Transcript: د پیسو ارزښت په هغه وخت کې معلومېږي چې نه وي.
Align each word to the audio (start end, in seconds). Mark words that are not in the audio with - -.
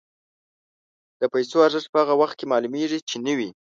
د 1.19 1.21
پیسو 1.33 1.57
ارزښت 1.67 1.87
په 1.91 1.97
هغه 2.01 2.13
وخت 2.21 2.35
کې 2.39 2.45
معلومېږي 2.51 2.99
چې 3.09 3.15
نه 3.25 3.33
وي. 3.37 3.49